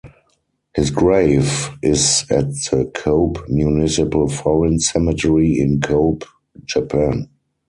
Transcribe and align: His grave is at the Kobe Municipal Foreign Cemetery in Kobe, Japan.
His 0.73 0.89
grave 0.89 1.69
is 1.83 2.25
at 2.31 2.47
the 2.71 2.89
Kobe 2.95 3.39
Municipal 3.49 4.27
Foreign 4.29 4.79
Cemetery 4.79 5.59
in 5.59 5.79
Kobe, 5.79 6.25
Japan. 6.65 7.29